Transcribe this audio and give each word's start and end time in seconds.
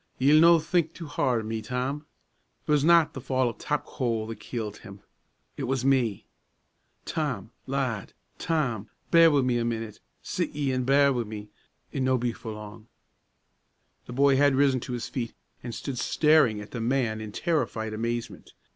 Ye'll 0.17 0.41
no' 0.41 0.57
think 0.57 0.95
too 0.95 1.05
hard 1.05 1.43
o' 1.43 1.47
me, 1.47 1.61
Tom? 1.61 2.07
It 2.65 2.71
wasna 2.71 3.11
the 3.13 3.21
fall 3.21 3.47
o' 3.49 3.53
top 3.53 3.85
coal 3.85 4.25
that 4.25 4.39
killit 4.39 4.77
him 4.77 5.01
it 5.57 5.65
was 5.65 5.85
me! 5.85 6.25
Tom! 7.05 7.51
lad! 7.67 8.13
Tom! 8.39 8.89
bear 9.11 9.29
wi' 9.29 9.41
me 9.41 9.59
a 9.59 9.63
minute! 9.63 9.99
Sit 10.23 10.49
ye 10.53 10.73
an' 10.73 10.85
bear 10.85 11.13
wi' 11.13 11.25
me; 11.25 11.49
it'll 11.91 12.05
no' 12.05 12.17
be 12.17 12.33
for 12.33 12.51
lang." 12.51 12.87
The 14.07 14.13
boy 14.13 14.37
had 14.37 14.55
risen 14.55 14.79
to 14.79 14.93
his 14.93 15.07
feet, 15.07 15.35
and 15.61 15.75
stood 15.75 15.99
staring 15.99 16.59
at 16.61 16.71
the 16.71 16.81
man 16.81 17.21
in 17.21 17.31
terrified 17.31 17.93
amazement. 17.93 18.53